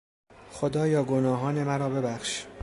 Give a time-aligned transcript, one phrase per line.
[0.51, 2.45] خدایا گناهان مرا ببخش!